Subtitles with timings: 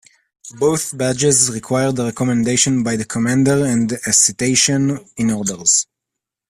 [0.57, 5.85] Both badges required a recommendation by the commander and a citation in orders.